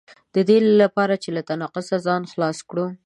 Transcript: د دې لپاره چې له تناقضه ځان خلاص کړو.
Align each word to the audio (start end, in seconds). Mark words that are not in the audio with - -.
د 0.35 0.37
دې 0.49 0.57
لپاره 0.81 1.13
چې 1.23 1.29
له 1.35 1.41
تناقضه 1.49 1.97
ځان 2.07 2.21
خلاص 2.31 2.57
کړو. 2.69 2.85